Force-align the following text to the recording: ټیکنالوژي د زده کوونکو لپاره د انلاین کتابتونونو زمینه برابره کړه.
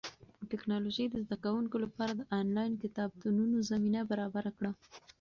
ټیکنالوژي 0.51 1.05
د 1.09 1.15
زده 1.25 1.37
کوونکو 1.43 1.75
لپاره 1.85 2.11
د 2.15 2.21
انلاین 2.39 2.73
کتابتونونو 2.83 3.55
زمینه 3.71 4.01
برابره 4.11 4.51
کړه. 4.57 4.71